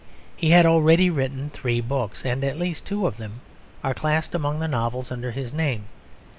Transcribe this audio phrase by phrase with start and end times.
[0.35, 3.41] He had already written three books; and at least two of them
[3.83, 5.85] are classed among the novels under his name.